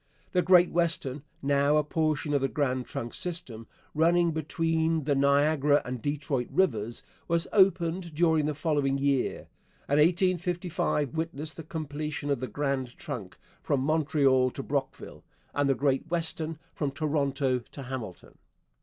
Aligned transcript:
The 0.31 0.41
Great 0.41 0.71
Western 0.71 1.21
(now 1.43 1.77
a 1.77 1.83
portion 1.83 2.33
of 2.33 2.41
the 2.41 2.47
Grand 2.47 2.87
Trunk 2.87 3.13
system), 3.13 3.67
running 3.93 4.31
between 4.31 5.03
the 5.03 5.13
Niagara 5.13 5.79
and 5.85 6.01
Detroit 6.01 6.47
rivers, 6.49 7.03
was 7.27 7.45
opened 7.53 8.15
during 8.15 8.47
the 8.47 8.55
following 8.55 8.97
year; 8.97 9.41
and 9.87 9.99
1855 9.99 11.13
witnessed 11.13 11.55
the 11.55 11.61
completion 11.61 12.31
of 12.31 12.39
the 12.39 12.47
Grand 12.47 12.97
Trunk 12.97 13.37
from 13.61 13.81
Montreal 13.81 14.49
to 14.49 14.63
Brockville, 14.63 15.23
and 15.53 15.69
the 15.69 15.75
Great 15.75 16.09
Western 16.09 16.57
from 16.73 16.89
Toronto 16.89 17.59
to 17.59 17.83
Hamilton. 17.83 18.39